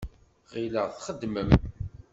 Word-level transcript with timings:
Ɣileɣ 0.51 0.87
txeddmem. 0.91 1.49